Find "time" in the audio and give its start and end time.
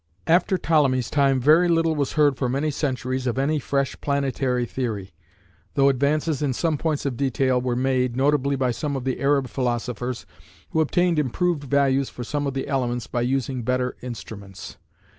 1.11-1.39